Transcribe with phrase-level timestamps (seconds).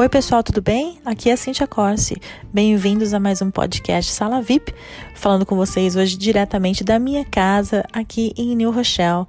[0.00, 1.00] Oi, pessoal, tudo bem?
[1.04, 2.16] Aqui é a Cintia Corsi.
[2.54, 4.72] Bem-vindos a mais um podcast Sala VIP,
[5.12, 9.26] falando com vocês hoje diretamente da minha casa aqui em New Rochelle.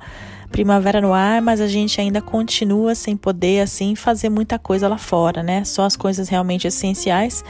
[0.52, 5.00] Primavera no ar, mas a gente ainda continua sem poder assim fazer muita coisa lá
[5.00, 5.64] fora, né?
[5.64, 7.44] Só as coisas realmente essenciais.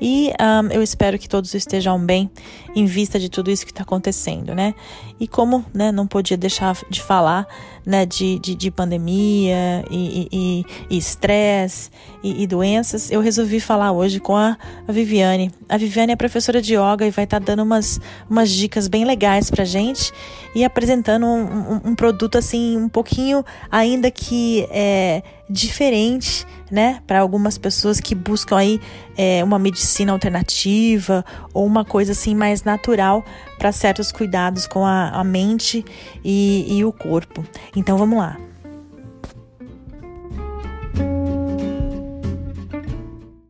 [0.00, 2.30] E um, eu espero que todos estejam bem
[2.74, 4.74] em vista de tudo isso que está acontecendo, né?
[5.18, 7.46] E como né, não podia deixar de falar
[7.84, 11.90] né, de, de, de pandemia e estresse
[12.22, 15.50] e, e, e, doenças, eu resolvi falar hoje com a, a, Viviane.
[15.68, 19.04] A Viviane é professora de yoga e vai estar tá dando umas, umas dicas bem
[19.04, 20.12] legais pra gente
[20.54, 27.20] e apresentando um, um, um produto assim, um pouquinho ainda que é diferente né, para
[27.20, 28.80] algumas pessoas que buscam aí
[29.16, 33.24] é, uma medicina alternativa ou uma coisa assim mais natural
[33.58, 35.84] para certos cuidados com a, a mente
[36.24, 37.44] e, e o corpo.
[37.76, 38.36] Então vamos lá.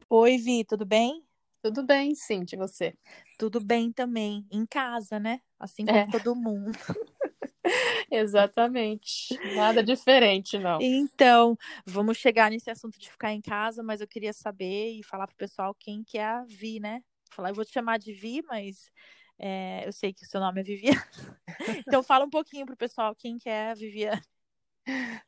[0.09, 1.23] Oi, Vi, tudo bem?
[1.63, 2.95] Tudo bem, sim, de você.
[3.39, 5.41] Tudo bem também, em casa, né?
[5.59, 6.07] Assim como é.
[6.07, 6.73] todo mundo.
[8.11, 9.39] Exatamente.
[9.55, 10.79] Nada diferente, não.
[10.81, 15.27] Então, vamos chegar nesse assunto de ficar em casa, mas eu queria saber e falar
[15.27, 17.03] pro pessoal quem que é a Vi, né?
[17.31, 18.91] Falar, eu vou te chamar de Vi, mas
[19.39, 21.01] é, eu sei que o seu nome é Viviane.
[21.87, 24.23] então, fala um pouquinho pro pessoal quem que é a Viviane.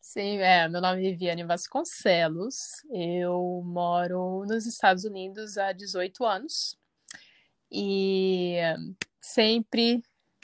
[0.00, 2.82] Sim, é, meu nome é Viviane Vasconcelos.
[2.90, 6.76] Eu moro nos Estados Unidos há 18 anos.
[7.70, 8.56] E
[9.20, 10.02] sempre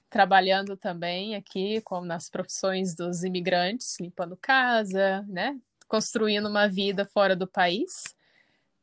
[0.09, 5.59] trabalhando também aqui como nas profissões dos imigrantes, limpando casa, né?
[5.89, 8.15] Construindo uma vida fora do país.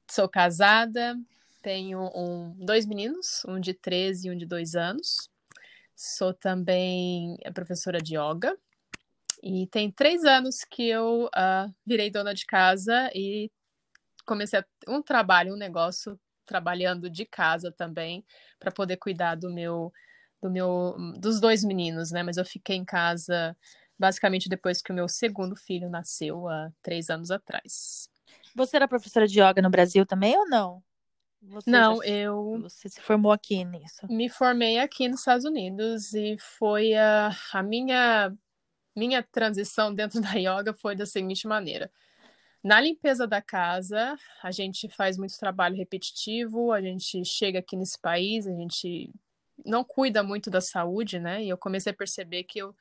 [0.09, 1.15] Sou casada,
[1.63, 5.29] tenho um, dois meninos, um de 13 e um de 2 anos.
[5.95, 8.55] Sou também professora de yoga.
[9.41, 13.49] E tem três anos que eu uh, virei dona de casa e
[14.25, 18.25] comecei um trabalho, um negócio trabalhando de casa também,
[18.59, 19.91] para poder cuidar do meu
[20.41, 22.21] do meu, dos dois meninos, né?
[22.21, 23.55] Mas eu fiquei em casa
[23.97, 28.09] basicamente depois que o meu segundo filho nasceu há três anos atrás.
[28.53, 30.83] Você era professora de yoga no Brasil também ou não?
[31.49, 32.07] Você não, já...
[32.07, 32.59] eu.
[32.61, 34.07] Você se formou aqui nisso?
[34.09, 38.33] Me formei aqui nos Estados Unidos e foi a, a minha
[38.95, 41.91] minha transição dentro da yoga foi da seguinte maneira.
[42.63, 47.99] Na limpeza da casa, a gente faz muito trabalho repetitivo, a gente chega aqui nesse
[47.99, 49.11] país, a gente
[49.65, 51.43] não cuida muito da saúde, né?
[51.43, 52.73] E eu comecei a perceber que eu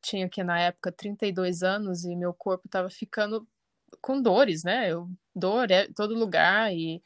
[0.00, 3.46] tinha aqui na época 32 anos e meu corpo estava ficando
[4.00, 4.90] com dores, né?
[4.92, 7.02] Eu dor é todo lugar e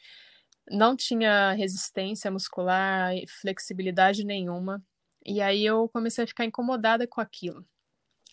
[0.71, 4.83] não tinha resistência muscular, flexibilidade nenhuma.
[5.25, 7.67] E aí eu comecei a ficar incomodada com aquilo.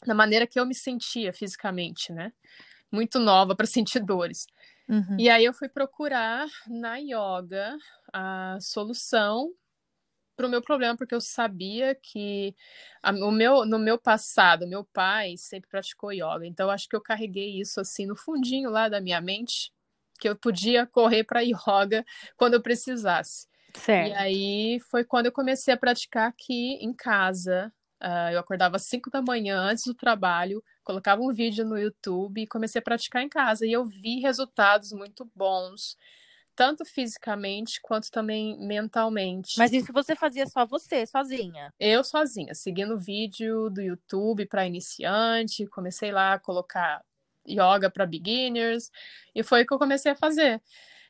[0.05, 2.31] Da maneira que eu me sentia fisicamente, né?
[2.91, 4.45] Muito nova para sentir dores.
[4.87, 5.17] Uhum.
[5.17, 7.77] E aí eu fui procurar na yoga
[8.11, 9.53] a solução
[10.35, 12.55] para o meu problema, porque eu sabia que
[13.01, 17.01] a, o meu, no meu passado, meu pai sempre praticou yoga, então acho que eu
[17.01, 19.71] carreguei isso assim no fundinho lá da minha mente,
[20.23, 22.05] que eu podia correr para yoga
[22.37, 23.45] quando eu precisasse.
[23.75, 24.09] Certo.
[24.09, 27.73] E aí foi quando eu comecei a praticar aqui em casa.
[28.01, 32.41] Uh, eu acordava às 5 da manhã antes do trabalho, colocava um vídeo no YouTube
[32.41, 33.65] e comecei a praticar em casa.
[33.65, 35.97] E eu vi resultados muito bons
[36.55, 39.57] tanto fisicamente quanto também mentalmente.
[39.57, 41.73] Mas isso você fazia só você, sozinha?
[41.79, 47.01] Eu sozinha, seguindo vídeo do YouTube para iniciante, comecei lá a colocar
[47.47, 48.91] yoga para beginners
[49.35, 50.61] e foi o que eu comecei a fazer.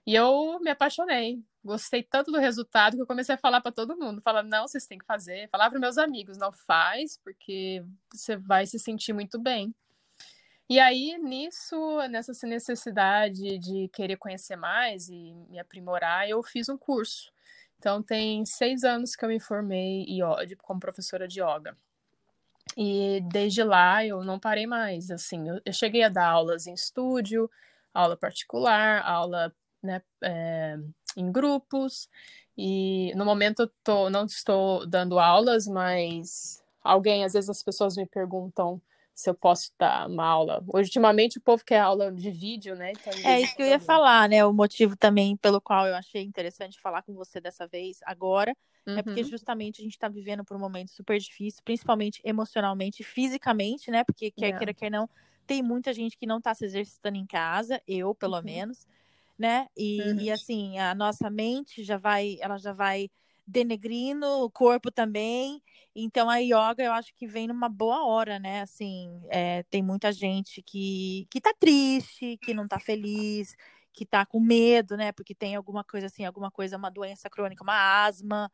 [0.06, 1.42] E eu me apaixonei.
[1.64, 4.22] Gostei tanto do resultado que eu comecei a falar para todo mundo.
[4.22, 5.48] Falar, não, vocês têm que fazer.
[5.50, 9.74] Falar para meus amigos, não faz, porque você vai se sentir muito bem.
[10.70, 11.76] E aí, nisso,
[12.10, 17.32] nessa necessidade de querer conhecer mais e me aprimorar, eu fiz um curso.
[17.78, 20.06] Então, tem seis anos que eu me formei
[20.62, 21.78] como professora de yoga.
[22.78, 25.12] E desde lá eu não parei mais.
[25.12, 27.50] Assim, eu, eu cheguei a dar aulas em estúdio,
[27.94, 30.78] aula particular, aula né, é,
[31.18, 32.10] em grupos.
[32.58, 37.96] E no momento eu tô, não estou dando aulas, mas alguém, às vezes as pessoas
[37.98, 38.82] me perguntam
[39.14, 40.64] se eu posso dar uma aula.
[40.68, 42.92] Hoje, ultimamente, o povo quer aula de vídeo, né?
[42.92, 44.44] Então, é isso que eu ia falar, né?
[44.44, 48.56] O motivo também pelo qual eu achei interessante falar com você dessa vez, agora,
[48.88, 48.98] uhum.
[48.98, 49.28] é porque uhum.
[49.28, 54.04] justamente a gente está vivendo por um momento super difícil, principalmente emocionalmente, fisicamente, né?
[54.04, 54.58] Porque quer yeah.
[54.58, 55.08] queira, quer não,
[55.46, 58.44] tem muita gente que não está se exercitando em casa, eu, pelo uhum.
[58.44, 58.88] menos,
[59.38, 59.68] né?
[59.78, 60.20] E, uhum.
[60.22, 63.10] e assim, a nossa mente já vai, ela já vai
[63.46, 65.62] denegrindo o corpo também.
[65.96, 68.62] Então a yoga eu acho que vem numa boa hora, né?
[68.62, 73.56] Assim, é, tem muita gente que, que tá triste, que não tá feliz,
[73.92, 75.12] que tá com medo, né?
[75.12, 78.52] Porque tem alguma coisa assim, alguma coisa, uma doença crônica, uma asma,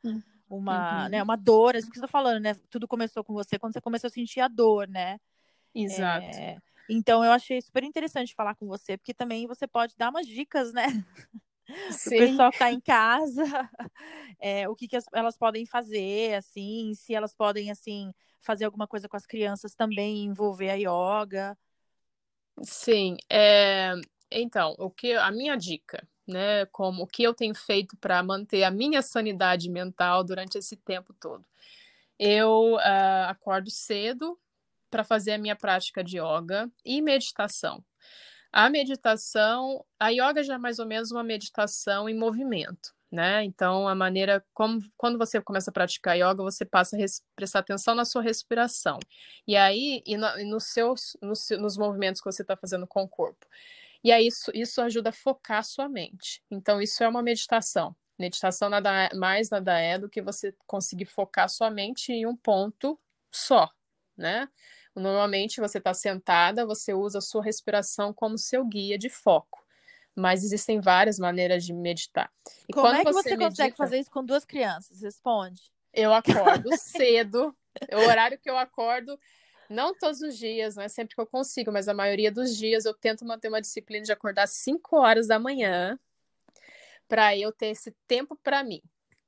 [0.50, 1.10] uma, uhum.
[1.10, 2.56] né, uma dor, assim que você tá falando, né?
[2.70, 5.18] Tudo começou com você quando você começou a sentir a dor, né?
[5.74, 6.26] Exato.
[6.26, 6.58] É,
[6.90, 10.74] então eu achei super interessante falar com você, porque também você pode dar umas dicas,
[10.74, 10.86] né?
[12.08, 13.70] o pessoal que tá em casa,
[14.40, 19.08] é, o que, que elas podem fazer, assim, se elas podem, assim, fazer alguma coisa
[19.08, 21.58] com as crianças também, envolver a yoga.
[22.64, 23.94] Sim, é...
[24.32, 28.64] então, o que a minha dica, né, como o que eu tenho feito para manter
[28.64, 31.46] a minha sanidade mental durante esse tempo todo.
[32.18, 34.38] Eu uh, acordo cedo
[34.90, 37.84] para fazer a minha prática de yoga e meditação.
[38.52, 43.44] A meditação, a yoga já é mais ou menos uma meditação em movimento, né?
[43.44, 47.00] Então, a maneira como quando você começa a praticar yoga, você passa a
[47.36, 48.98] prestar atenção na sua respiração.
[49.48, 53.04] E aí, e, no, e nos seus nos, nos movimentos que você está fazendo com
[53.04, 53.46] o corpo.
[54.04, 56.42] E aí, isso, isso ajuda a focar a sua mente.
[56.50, 57.96] Então, isso é uma meditação.
[58.18, 63.00] Meditação nada mais nada é do que você conseguir focar sua mente em um ponto
[63.32, 63.70] só,
[64.18, 64.50] né?
[65.00, 69.66] Normalmente você está sentada, você usa a sua respiração como seu guia de foco.
[70.16, 72.30] Mas existem várias maneiras de meditar.
[72.68, 75.02] E como é que você, você medita, consegue fazer isso com duas crianças?
[75.02, 75.72] Responde.
[75.94, 77.56] Eu acordo cedo.
[77.88, 79.18] É o horário que eu acordo,
[79.70, 82.86] não todos os dias, não é sempre que eu consigo, mas a maioria dos dias
[82.86, 85.98] eu tento manter uma disciplina de acordar às 5 horas da manhã
[87.08, 88.82] para eu ter esse tempo para mim.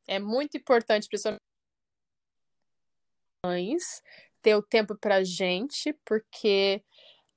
[0.07, 1.39] É muito importante, principalmente
[4.41, 6.83] ter o tempo pra gente, porque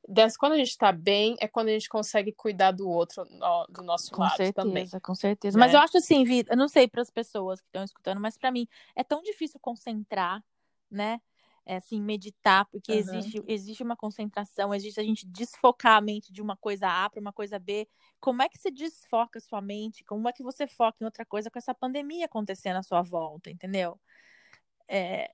[0.09, 3.25] dessa, quando a gente tá bem, é quando a gente consegue cuidar do outro,
[3.69, 4.89] do nosso com lado certeza, também.
[5.01, 5.79] Com certeza, Mas né?
[5.79, 8.51] eu acho assim, Vida, eu não sei para as pessoas que estão escutando, mas para
[8.51, 10.43] mim é tão difícil concentrar,
[10.91, 11.21] né?
[11.67, 12.99] É, assim, meditar, porque uhum.
[12.99, 17.19] existe, existe uma concentração, existe a gente desfocar a mente de uma coisa A para
[17.19, 17.89] uma coisa B.
[18.21, 20.05] Como é que você desfoca a sua mente?
[20.05, 23.51] Como é que você foca em outra coisa com essa pandemia acontecendo à sua volta,
[23.51, 23.99] entendeu?
[24.87, 25.31] É,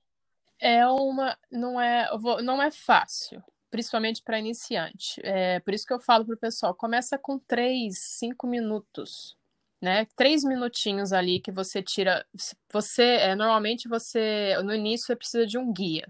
[0.61, 2.09] é uma não é
[2.43, 5.21] não é fácil principalmente para iniciante.
[5.23, 9.37] É por isso que eu falo para o pessoal começa com três cinco minutos
[9.81, 10.05] né?
[10.15, 12.25] Três minutinhos ali que você tira
[12.71, 16.07] você é, normalmente você no início você precisa de um guia.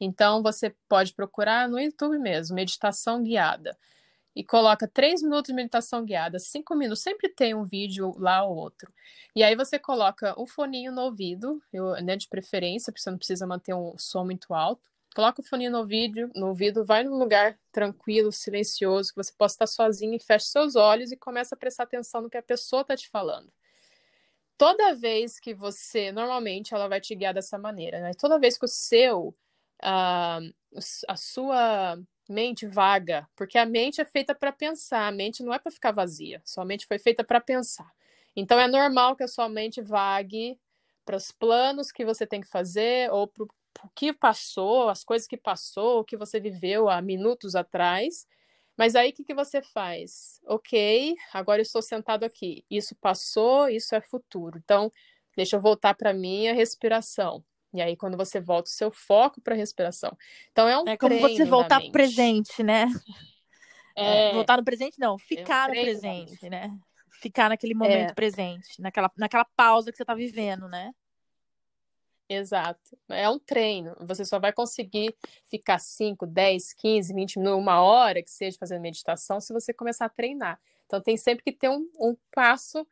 [0.00, 3.76] Então você pode procurar no YouTube mesmo meditação guiada
[4.36, 8.54] e coloca três minutos de meditação guiada, cinco minutos, sempre tem um vídeo lá ou
[8.54, 8.92] outro.
[9.34, 13.16] E aí você coloca um foninho no ouvido, eu, né, de preferência, porque você não
[13.16, 14.82] precisa manter um som muito alto.
[15.14, 19.54] Coloca o foninho no vídeo, no ouvido, vai num lugar tranquilo, silencioso, que você possa
[19.54, 22.82] estar sozinho e feche seus olhos e começa a prestar atenção no que a pessoa
[22.82, 23.50] está te falando.
[24.58, 28.10] Toda vez que você, normalmente ela vai te guiar dessa maneira, né?
[28.18, 29.28] Toda vez que o seu,
[29.82, 30.54] uh,
[31.08, 35.58] a sua mente vaga, porque a mente é feita para pensar, a mente não é
[35.58, 37.90] para ficar vazia, sua mente foi feita para pensar.
[38.34, 40.58] Então é normal que a sua mente vague
[41.04, 43.48] para os planos que você tem que fazer ou para o
[43.94, 48.26] que passou, as coisas que passou, o que você viveu há minutos atrás.
[48.76, 50.40] Mas aí o que, que você faz?
[50.46, 52.64] Ok, agora eu estou sentado aqui.
[52.70, 54.58] Isso passou, isso é futuro.
[54.62, 54.90] Então,
[55.36, 57.42] deixa eu voltar para minha respiração.
[57.72, 60.16] E aí, quando você volta o seu foco para a respiração.
[60.50, 62.86] Então, é um É como você voltar pro presente, né?
[63.98, 64.28] É...
[64.28, 64.32] é...
[64.34, 65.16] voltar no presente, não.
[65.16, 66.70] Ficar é um no presente, né?
[67.12, 68.14] Ficar naquele momento é.
[68.14, 70.92] presente, naquela, naquela pausa que você está vivendo, né?
[72.28, 72.98] Exato.
[73.08, 73.96] É um treino.
[74.00, 75.16] Você só vai conseguir
[75.48, 80.06] ficar 5, 10, 15, 20 minutos, uma hora que seja fazendo meditação se você começar
[80.06, 80.60] a treinar.
[80.86, 82.86] Então tem sempre que ter um, um passo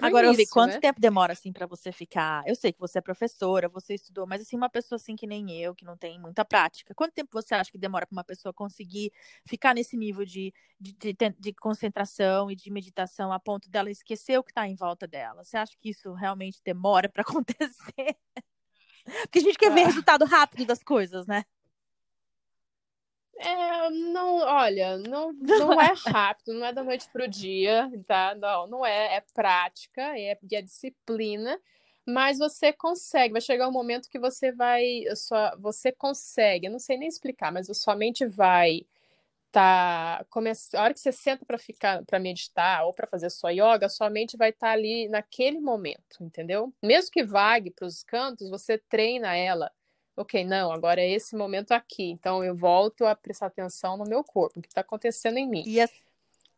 [0.00, 0.80] Agora, início, eu vi, quanto né?
[0.80, 2.42] tempo demora, assim, para você ficar?
[2.46, 5.50] Eu sei que você é professora, você estudou, mas, assim, uma pessoa, assim, que nem
[5.60, 8.52] eu, que não tem muita prática, quanto tempo você acha que demora para uma pessoa
[8.52, 9.12] conseguir
[9.44, 14.38] ficar nesse nível de, de, de, de, concentração e de meditação a ponto dela esquecer
[14.38, 15.44] o que está em volta dela?
[15.44, 18.16] Você acha que isso realmente demora para acontecer?
[19.22, 19.86] Porque a gente quer ver ah.
[19.86, 21.44] resultado rápido das coisas, né?
[23.38, 25.32] É, não, olha, não,
[25.72, 28.34] não é rápido, não é da noite para o dia, tá?
[28.34, 31.58] Não, não é, é prática, é, é disciplina,
[32.06, 36.78] mas você consegue, vai chegar um momento que você vai, sua, você consegue, eu não
[36.80, 38.82] sei nem explicar, mas a sua mente vai
[39.50, 43.50] tá começa a hora que você senta para ficar para meditar ou para fazer sua
[43.50, 46.72] yoga, sua mente vai estar tá ali naquele momento, entendeu?
[46.82, 49.70] Mesmo que vague para os cantos, você treina ela
[50.18, 52.10] ok, não, agora é esse momento aqui.
[52.10, 55.62] Então eu volto a prestar atenção no meu corpo, o que está acontecendo em mim.
[55.66, 55.78] E,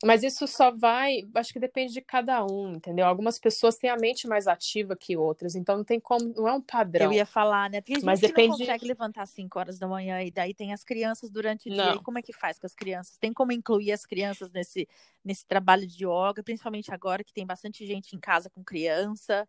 [0.03, 3.07] Mas isso só vai, acho que depende de cada um, entendeu?
[3.07, 6.53] Algumas pessoas têm a mente mais ativa que outras, então não tem como, não é
[6.53, 7.07] um padrão.
[7.07, 7.83] Eu ia falar, né?
[7.83, 8.49] Porque a gente Mas depende...
[8.49, 11.85] não consegue levantar 5 horas da manhã e daí tem as crianças durante o não.
[11.85, 11.95] dia.
[11.97, 13.19] E como é que faz com as crianças?
[13.19, 14.89] Tem como incluir as crianças nesse,
[15.23, 19.47] nesse trabalho de yoga, principalmente agora que tem bastante gente em casa com criança?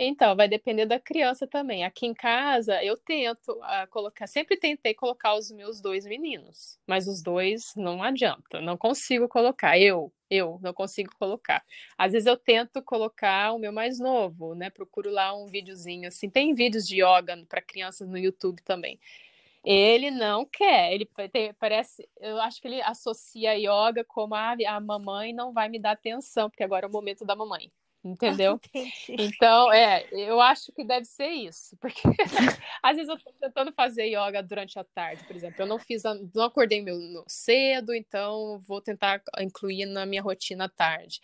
[0.00, 1.84] Então, vai depender da criança também.
[1.84, 7.08] Aqui em casa, eu tento uh, colocar, sempre tentei colocar os meus dois meninos, mas
[7.08, 9.76] os dois não adianta, não consigo colocar.
[9.76, 11.64] Eu, eu não consigo colocar.
[11.98, 14.70] Às vezes eu tento colocar o meu mais novo, né?
[14.70, 16.30] Procuro lá um videozinho assim.
[16.30, 19.00] Tem vídeos de yoga para crianças no YouTube também.
[19.64, 24.54] Ele não quer, ele tem, parece, eu acho que ele associa a yoga como a,
[24.68, 27.70] a mamãe não vai me dar atenção, porque agora é o momento da mamãe.
[28.04, 28.60] Entendeu?
[29.08, 31.76] Então, é, eu acho que deve ser isso.
[31.78, 32.00] Porque
[32.82, 35.60] às vezes eu tô tentando fazer yoga durante a tarde, por exemplo.
[35.60, 36.02] Eu não fiz,
[36.34, 41.20] não acordei meu cedo, então vou tentar incluir na minha rotina à tarde.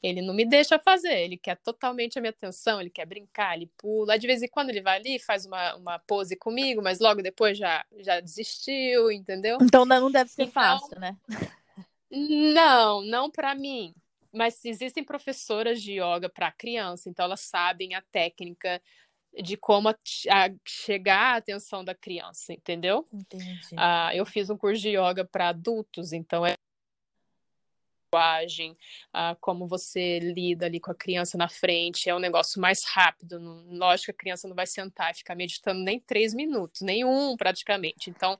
[0.00, 3.68] Ele não me deixa fazer, ele quer totalmente a minha atenção, ele quer brincar, ele
[3.76, 4.16] pula.
[4.16, 7.58] De vez em quando ele vai ali, faz uma, uma pose comigo, mas logo depois
[7.58, 9.58] já, já desistiu, entendeu?
[9.60, 11.16] Então não deve ser então, fácil, né?
[12.10, 13.92] Não, não para mim
[14.32, 18.80] mas existem professoras de yoga para criança, então elas sabem a técnica
[19.42, 23.06] de como a, a chegar à atenção da criança, entendeu?
[23.12, 23.74] Entendi.
[23.74, 26.54] Uh, eu fiz um curso de yoga para adultos, então é
[28.08, 28.72] linguagem,
[29.14, 33.38] uh, como você lida ali com a criança na frente, é um negócio mais rápido.
[33.38, 37.36] Não, lógico que a criança não vai sentar e ficar meditando nem três minutos, nenhum
[37.36, 38.10] praticamente.
[38.10, 38.38] Então,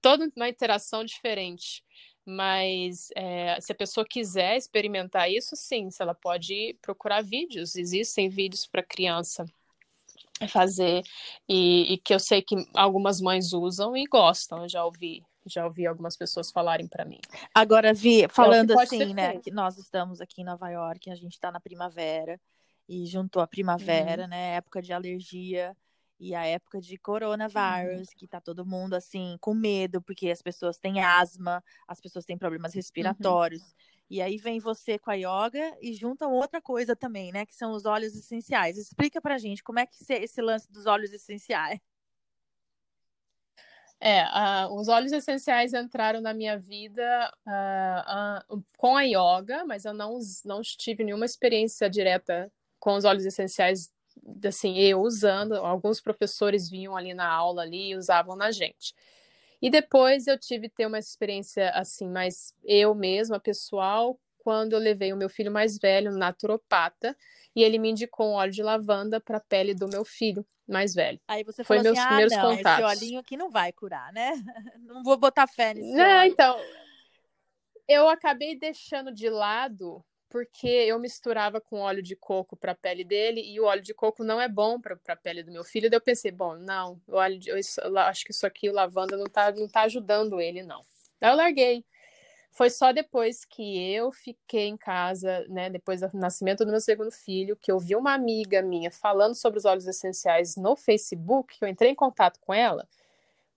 [0.00, 1.84] toda uma interação diferente.
[2.24, 8.28] Mas é, se a pessoa quiser experimentar isso, sim, se ela pode procurar vídeos, existem
[8.28, 9.44] vídeos para criança
[10.48, 11.02] fazer
[11.48, 15.22] e, e, que eu sei que algumas mães usam e gostam, eu já ouvi.
[15.44, 17.18] Já ouvi algumas pessoas falarem para mim.
[17.52, 19.38] Agora, Vi, falando é assim, né?
[19.40, 22.40] Que nós estamos aqui em Nova York, a gente está na primavera
[22.88, 24.28] e juntou a primavera, uhum.
[24.28, 24.54] né?
[24.54, 25.76] Época de alergia
[26.22, 28.14] e a época de coronavírus, uhum.
[28.16, 32.38] que tá todo mundo assim com medo, porque as pessoas têm asma, as pessoas têm
[32.38, 32.78] problemas uhum.
[32.78, 33.62] respiratórios.
[33.62, 33.74] Uhum.
[34.08, 37.72] E aí vem você com a yoga e juntam outra coisa também, né, que são
[37.72, 38.78] os óleos essenciais.
[38.78, 41.80] Explica pra gente como é que esse lance dos óleos essenciais.
[43.98, 49.84] É, uh, os óleos essenciais entraram na minha vida uh, uh, com a yoga, mas
[49.84, 53.90] eu não, não tive nenhuma experiência direta com os óleos essenciais
[54.44, 58.94] assim, eu usando, alguns professores vinham ali na aula ali e usavam na gente.
[59.60, 65.12] E depois eu tive ter uma experiência assim, mais eu mesma, pessoal, quando eu levei
[65.12, 67.16] o meu filho mais velho, naturopata,
[67.54, 70.94] e ele me indicou um óleo de lavanda para a pele do meu filho mais
[70.94, 71.20] velho.
[71.28, 72.92] Aí você Foi meus assim, primeiros ah, não, contatos.
[72.92, 74.32] Esse olhinho aqui não vai curar, né?
[74.82, 75.92] Não vou botar fé nesse.
[75.92, 76.58] Não, então
[77.88, 83.04] eu acabei deixando de lado porque eu misturava com óleo de coco para a pele
[83.04, 85.90] dele e o óleo de coco não é bom para a pele do meu filho.
[85.90, 88.72] Daí eu pensei, bom, não, o óleo de, eu, eu acho que isso aqui, o
[88.72, 90.80] lavanda, não tá, não tá ajudando ele, não.
[91.20, 91.84] Daí eu larguei.
[92.50, 97.10] Foi só depois que eu fiquei em casa, né, depois do nascimento do meu segundo
[97.10, 101.64] filho, que eu vi uma amiga minha falando sobre os óleos essenciais no Facebook, que
[101.64, 102.88] eu entrei em contato com ela,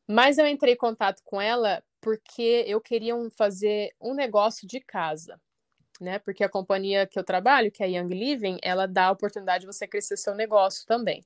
[0.06, 5.40] mas eu entrei em contato com ela porque eu queria fazer um negócio de casa
[6.02, 6.20] né?
[6.20, 9.62] Porque a companhia que eu trabalho, que é a Young Living, ela dá a oportunidade
[9.62, 11.24] de você crescer seu negócio também.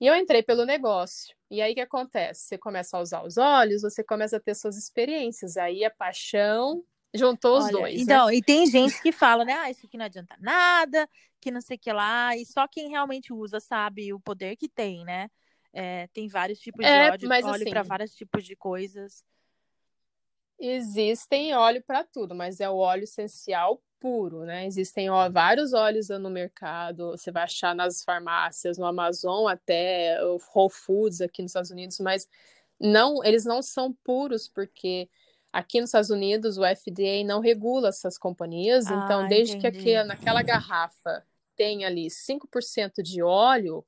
[0.00, 1.34] E eu entrei pelo negócio.
[1.50, 2.42] E aí o que acontece?
[2.42, 5.56] Você começa a usar os olhos, você começa a ter suas experiências.
[5.56, 6.84] Aí a paixão
[7.14, 7.94] juntou os Olha, dois.
[7.94, 8.02] Né?
[8.02, 8.34] Então, né?
[8.34, 9.52] e tem gente que fala, né?
[9.54, 11.08] Ah, isso aqui não adianta nada,
[11.40, 12.36] que não sei o que lá.
[12.36, 15.30] E só quem realmente usa sabe o poder que tem, né?
[15.72, 19.24] É, tem vários tipos de é, mas, óleo assim, para vários tipos de coisas.
[20.66, 24.66] Existem óleo para tudo, mas é o óleo essencial puro, né?
[24.66, 30.38] Existem ó, vários óleos no mercado, você vai achar nas farmácias, no Amazon, até o
[30.54, 32.28] Whole Foods aqui nos Estados Unidos, mas
[32.80, 35.08] não, eles não são puros porque
[35.52, 39.82] aqui nos Estados Unidos o FDA não regula essas companhias, então, ah, então desde entendi.
[39.84, 41.24] que aqui, naquela garrafa
[41.56, 43.84] tem ali 5% de óleo,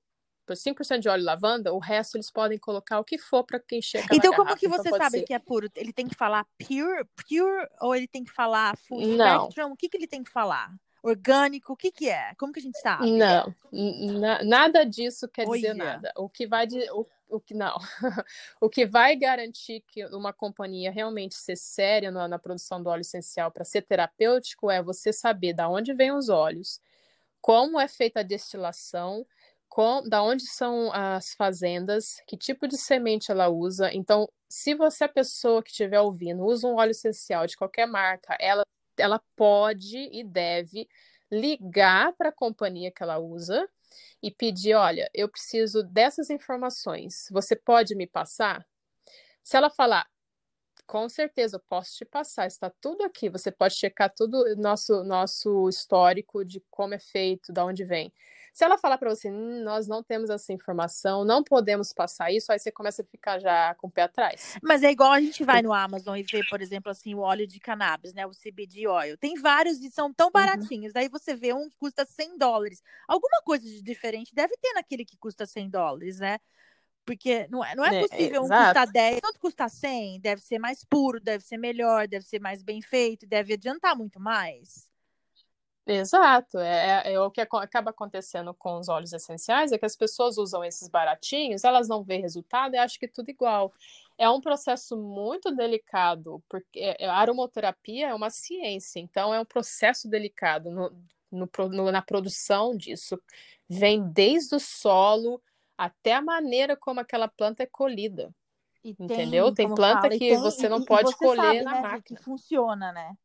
[0.54, 4.16] 5% de óleo lavanda, o resto eles podem colocar o que for para encher aquela
[4.16, 4.48] Então, garrafa.
[4.48, 5.24] como que você então, sabe ser...
[5.24, 5.68] que é puro?
[5.74, 9.44] Ele tem que falar pure, pure ou ele tem que falar full Não.
[9.44, 9.72] spectrum?
[9.72, 10.72] O que, que ele tem que falar?
[11.02, 12.34] Orgânico, o que que é?
[12.36, 13.12] Como que a gente sabe?
[13.12, 13.54] Não,
[14.20, 16.12] na, nada disso quer dizer nada.
[16.16, 17.76] O que vai de, o, o que não,
[18.60, 23.02] o que vai garantir que uma companhia realmente ser séria na, na produção do óleo
[23.02, 26.80] essencial para ser terapêutico é você saber de onde vêm os óleos,
[27.40, 29.24] como é feita a destilação,
[29.76, 33.92] com, da onde são as fazendas, que tipo de semente ela usa.
[33.92, 38.34] Então, se você, a pessoa que estiver ouvindo, usa um óleo essencial de qualquer marca,
[38.40, 38.62] ela,
[38.96, 40.88] ela pode e deve
[41.30, 43.68] ligar para a companhia que ela usa
[44.22, 48.66] e pedir: olha, eu preciso dessas informações, você pode me passar?
[49.44, 50.06] Se ela falar,
[50.86, 55.68] com certeza eu posso te passar, está tudo aqui, você pode checar tudo nosso nosso
[55.68, 58.10] histórico de como é feito, de onde vem.
[58.56, 62.50] Se ela falar para você, hum, nós não temos essa informação, não podemos passar isso,
[62.50, 64.56] aí você começa a ficar já com o pé atrás.
[64.62, 67.46] Mas é igual a gente vai no Amazon e vê, por exemplo, assim, o óleo
[67.46, 68.24] de cannabis, né?
[68.24, 69.18] O CBD oil.
[69.18, 70.32] Tem vários e são tão uhum.
[70.32, 70.86] baratinhos.
[70.86, 70.92] Uhum.
[70.94, 72.82] Daí você vê um que custa 100 dólares.
[73.06, 76.38] Alguma coisa de diferente deve ter naquele que custa 100 dólares, né?
[77.04, 80.18] Porque não é, não é, é possível é, um custar 10, outro custar 100.
[80.20, 84.18] Deve ser mais puro, deve ser melhor, deve ser mais bem feito, deve adiantar muito
[84.18, 84.88] mais.
[85.88, 89.94] Exato, é, é, é, o que acaba acontecendo com os óleos essenciais é que as
[89.94, 93.72] pessoas usam esses baratinhos, elas não veem resultado e acham que tudo igual.
[94.18, 99.38] É um processo muito delicado, porque é, é, a aromoterapia é uma ciência, então é
[99.38, 100.90] um processo delicado no,
[101.30, 103.16] no, no, na produção disso.
[103.68, 105.40] Vem desde o solo
[105.78, 108.34] até a maneira como aquela planta é colhida.
[108.82, 109.52] E entendeu?
[109.52, 112.18] Tem, tem planta fala, que tem, você não pode colher sabe, na né, máquina.
[112.18, 113.16] Que funciona, né?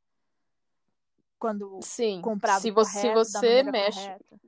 [1.42, 4.00] Quando Sim, comprado se você, correto, se você mexe.
[4.00, 4.40] Correta.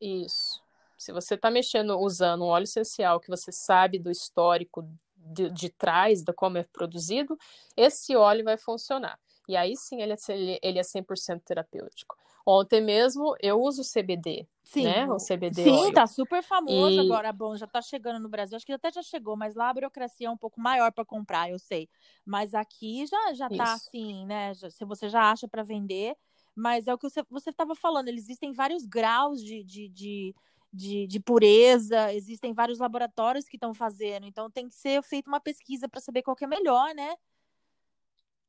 [0.00, 0.60] Isso.
[0.98, 4.84] Se você está mexendo usando um óleo essencial que você sabe do histórico
[5.16, 7.38] de, de trás, da como é produzido,
[7.76, 9.20] esse óleo vai funcionar.
[9.48, 10.16] E aí sim ele é,
[10.60, 12.18] ele é 100% terapêutico.
[12.52, 14.82] Ontem mesmo eu uso CBD, Sim.
[14.82, 15.06] né?
[15.06, 15.92] O CBD Sim, oil.
[15.92, 16.98] tá super famoso e...
[16.98, 17.32] agora.
[17.32, 18.56] Bom, já tá chegando no Brasil.
[18.56, 21.48] Acho que até já chegou, mas lá a burocracia é um pouco maior para comprar,
[21.48, 21.88] eu sei.
[22.26, 24.52] Mas aqui já já tá assim, né?
[24.54, 26.16] Se você já acha para vender,
[26.52, 28.08] mas é o que você você estava falando.
[28.08, 30.34] Existem vários graus de, de, de
[30.72, 35.40] de, de, pureza, existem vários laboratórios que estão fazendo, então tem que ser feita uma
[35.40, 37.12] pesquisa para saber qual é melhor, né?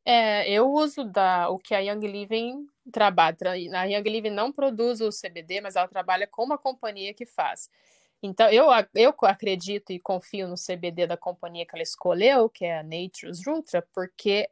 [0.04, 3.38] É, eu uso da, o que a Young Living trabalha.
[3.74, 7.70] A Young Living não produz o CBD, mas ela trabalha com uma companhia que faz.
[8.24, 12.80] Então, eu, eu acredito e confio no CBD da companhia que ela escolheu, que é
[12.80, 14.50] a Nature's Ultra, porque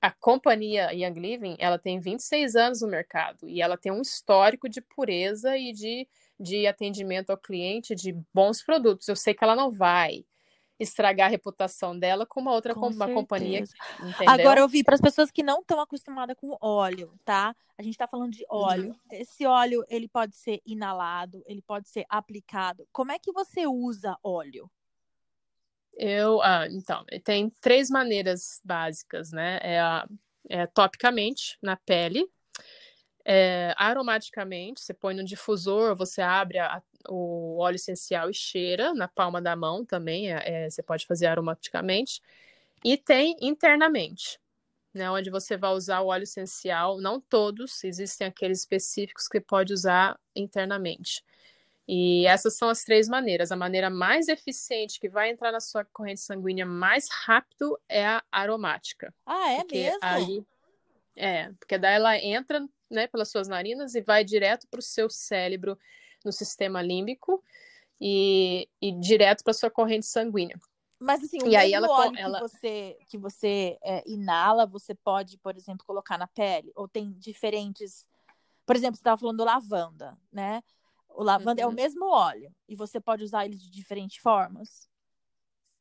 [0.00, 4.68] a companhia Young Living, ela tem 26 anos no mercado e ela tem um histórico
[4.68, 9.06] de pureza e de, de atendimento ao cliente de bons produtos.
[9.06, 10.24] Eu sei que ela não vai
[10.82, 13.64] estragar a reputação dela com uma outra com uma companhia.
[14.00, 14.28] Entendeu?
[14.28, 17.54] Agora eu vi para as pessoas que não estão acostumadas com óleo, tá?
[17.78, 18.90] A gente está falando de óleo.
[18.90, 18.98] Uhum.
[19.10, 22.86] Esse óleo ele pode ser inalado, ele pode ser aplicado.
[22.92, 24.70] Como é que você usa óleo?
[25.94, 29.58] Eu, ah, então, tem três maneiras básicas, né?
[29.62, 29.80] É,
[30.48, 32.26] é topicamente na pele,
[33.24, 39.08] é, aromaticamente, você põe no difusor, você abre a, o óleo essencial e cheira na
[39.08, 42.20] palma da mão também, é, é, você pode fazer aromaticamente.
[42.84, 44.40] E tem internamente,
[44.92, 49.72] né, onde você vai usar o óleo essencial, não todos, existem aqueles específicos que pode
[49.72, 51.24] usar internamente.
[51.86, 53.50] E essas são as três maneiras.
[53.50, 58.22] A maneira mais eficiente que vai entrar na sua corrente sanguínea mais rápido é a
[58.30, 59.12] aromática.
[59.26, 59.98] Ah, é mesmo?
[60.00, 60.44] Aí,
[61.16, 65.10] é, porque daí ela entra né, pelas suas narinas e vai direto para o seu
[65.10, 65.78] cérebro
[66.24, 67.42] no sistema límbico
[68.00, 70.58] e, e direto para sua corrente sanguínea.
[70.98, 72.40] Mas assim, o e aí ela, óleo ela...
[72.40, 76.70] que você, que você é, inala, você pode, por exemplo, colocar na pele?
[76.76, 78.06] Ou tem diferentes.
[78.64, 80.62] Por exemplo, você estava falando lavanda, né?
[81.08, 81.64] O lavanda uhum.
[81.64, 81.74] é o uhum.
[81.74, 84.88] mesmo óleo e você pode usar ele de diferentes formas.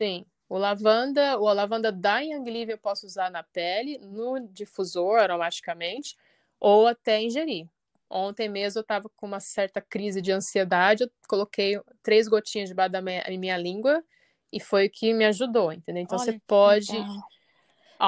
[0.01, 0.25] Sim.
[0.49, 6.17] O lavanda, o lavanda da Young eu posso usar na pele, no difusor aromaticamente,
[6.59, 7.69] ou até ingerir.
[8.13, 12.91] Ontem mesmo eu estava com uma certa crise de ansiedade, eu coloquei três gotinhas debaixo
[12.91, 14.03] da minha, minha língua
[14.51, 16.03] e foi o que me ajudou, entendeu?
[16.03, 16.91] Então Olha, você pode.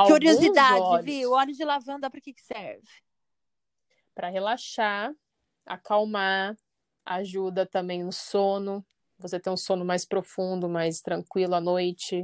[0.07, 2.83] Curiosidade, óleos, Vi, o óleo de lavanda para que, que serve?
[4.13, 5.13] Para relaxar,
[5.65, 6.57] acalmar,
[7.05, 8.85] ajuda também no sono.
[9.19, 12.23] Você tem um sono mais profundo, mais tranquilo à noite,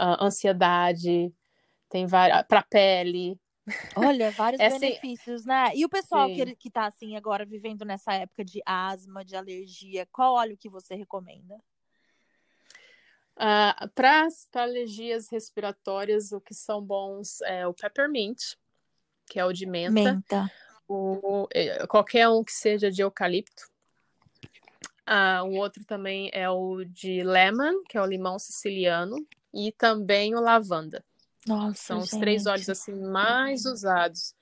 [0.00, 1.32] uh, ansiedade,
[1.88, 3.38] tem várias para pele,
[3.96, 5.72] Olha, vários é, benefícios, né?
[5.74, 10.06] E o pessoal que, que tá assim agora vivendo nessa época de asma, de alergia,
[10.12, 11.56] qual óleo que você recomenda?
[13.36, 18.54] Uh, Para alergias respiratórias, o que são bons é o peppermint,
[19.26, 19.92] que é o de menta.
[19.92, 20.52] Menta.
[20.88, 23.68] O, é, qualquer um que seja de eucalipto.
[25.08, 29.16] Uh, um outro também é o de lemon, que é o limão siciliano.
[29.52, 31.04] E também o lavanda.
[31.46, 32.12] Nossa, São gente.
[32.12, 34.34] os três óleos assim mais usados.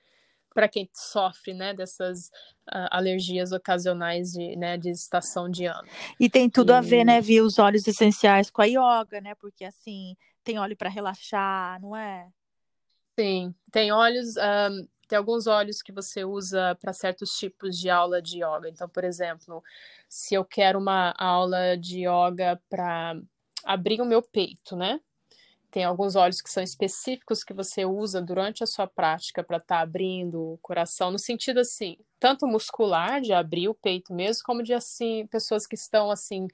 [0.55, 2.27] para quem sofre, né, dessas
[2.69, 5.85] uh, alergias ocasionais de, né, de estação de ano.
[6.17, 6.73] E tem tudo e...
[6.73, 9.35] a ver, né, Vi, os óleos essenciais com a yoga, né?
[9.35, 10.15] Porque assim,
[10.45, 12.29] tem óleo para relaxar, não é?
[13.19, 18.21] Sim, tem óleos, um, tem alguns óleos que você usa para certos tipos de aula
[18.21, 18.69] de yoga.
[18.69, 19.61] Então, por exemplo,
[20.07, 23.19] se eu quero uma aula de yoga para
[23.65, 25.01] abrir o meu peito, né?
[25.75, 29.75] Tem alguns óleos que são específicos que você usa durante a sua prática para estar
[29.75, 34.63] tá abrindo o coração, no sentido assim, tanto muscular, de abrir o peito mesmo, como
[34.63, 36.47] de assim, pessoas que estão assim,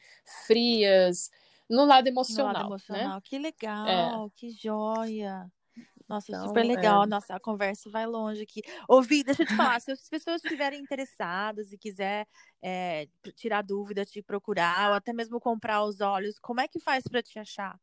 [0.47, 1.29] frias,
[1.69, 2.47] no lado emocional.
[2.47, 3.15] No lado emocional.
[3.17, 3.21] Né?
[3.23, 4.29] Que legal, é.
[4.36, 5.45] que joia.
[6.10, 7.03] Nossa, então, super legal.
[7.03, 7.05] É...
[7.05, 8.63] Nossa, a conversa vai longe aqui.
[8.88, 12.27] Ouvi, deixa eu te falar, se as pessoas estiverem interessadas e quiser
[12.60, 17.03] é, tirar dúvida, te procurar, ou até mesmo comprar os olhos, como é que faz
[17.03, 17.79] para te achar?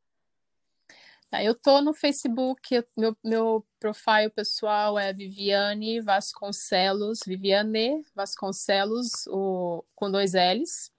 [1.31, 9.85] Tá, eu tô no Facebook, meu, meu profile pessoal é Viviane Vasconcelos, Viviane Vasconcelos, o,
[9.95, 10.91] com dois L's.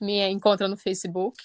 [0.00, 1.36] Me encontra no Facebook.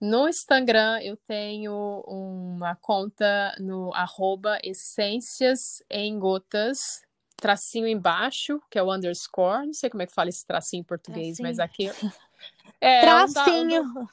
[0.00, 7.00] No Instagram, eu tenho uma conta no arroba essências em gotas,
[7.36, 9.66] tracinho embaixo, que é o underscore.
[9.66, 11.48] Não sei como é que fala esse tracinho em português, tracinho.
[11.48, 11.88] mas aqui.
[12.80, 13.82] É, tracinho!
[13.82, 14.06] Um, um,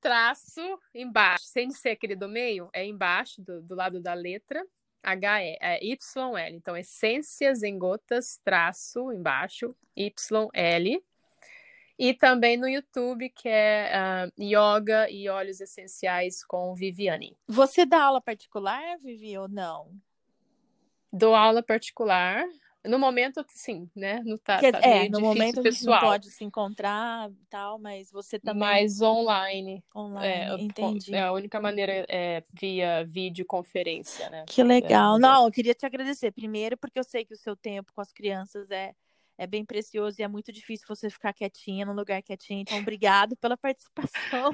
[0.00, 0.60] traço
[0.94, 4.64] embaixo, sem ser aquele do meio, é embaixo, do, do lado da letra,
[5.02, 6.56] H-E, é Y-L.
[6.56, 11.04] Então, essências em gotas, traço embaixo, Y-L.
[11.98, 13.90] E também no YouTube, que é
[14.28, 17.36] uh, Yoga e Óleos Essenciais com Viviane.
[17.48, 19.90] Você dá aula particular, Vivi, ou não?
[21.12, 22.46] Dou aula particular.
[22.88, 24.20] No momento, sim, né?
[24.24, 25.66] No, tá, Quer, tá é, no momento pessoal.
[25.66, 28.60] a gente não pode se encontrar tal, mas você também.
[28.60, 29.84] Mais online.
[29.94, 31.14] Online, é, entendi.
[31.14, 34.44] É, a única maneira é via videoconferência, né?
[34.46, 35.16] Que legal.
[35.16, 38.00] É, não, eu queria te agradecer primeiro, porque eu sei que o seu tempo com
[38.00, 38.94] as crianças é,
[39.36, 42.60] é bem precioso e é muito difícil você ficar quietinha num lugar quietinho.
[42.60, 44.52] Então, obrigado pela participação.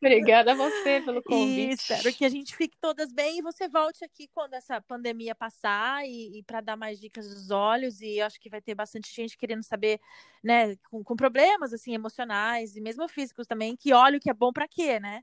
[0.00, 1.70] Obrigada a você pelo convite.
[1.70, 5.34] E espero que a gente fique todas bem e você volte aqui quando essa pandemia
[5.34, 8.00] passar e, e para dar mais dicas dos olhos.
[8.00, 10.00] E acho que vai ter bastante gente querendo saber,
[10.42, 14.52] né, com, com problemas assim emocionais e mesmo físicos também, que óleo que é bom
[14.52, 15.22] para quê, né?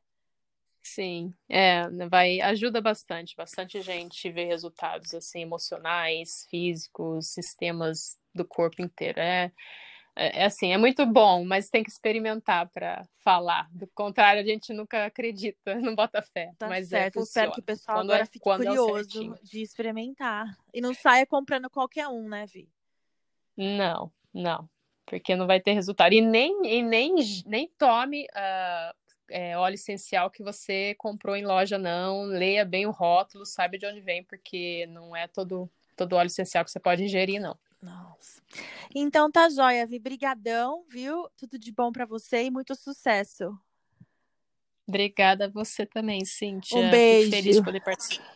[0.84, 8.82] Sim, é, vai ajuda bastante, bastante gente vê resultados assim emocionais, físicos, sistemas do corpo
[8.84, 9.20] inteiro.
[9.20, 9.52] É,
[10.16, 13.70] é, é, assim, é muito bom, mas tem que experimentar para falar.
[13.72, 16.54] Do contrário, a gente nunca acredita, não bota fé.
[16.58, 19.62] Tá mas é, certo, é, espero que o pessoal quando agora é, fique curioso de
[19.62, 20.58] experimentar.
[20.74, 22.70] E não saia comprando qualquer um, né, Vi?
[23.58, 24.70] Não, não.
[25.06, 26.14] Porque não vai ter resultado.
[26.14, 28.96] E nem, e nem, nem tome uh,
[29.30, 32.24] é, óleo essencial que você comprou em loja, não.
[32.24, 36.64] Leia bem o rótulo, saiba de onde vem, porque não é todo, todo óleo essencial
[36.64, 37.58] que você pode ingerir, não.
[37.82, 38.42] Nossa.
[38.94, 40.00] Então tá joia, Vi.
[40.00, 41.30] Brigadão, viu?
[41.38, 43.58] Tudo de bom para você e muito sucesso.
[44.88, 46.78] Obrigada a você também, Cíntia.
[46.78, 47.26] Um beijo.
[47.26, 48.36] Fico feliz de poder participar.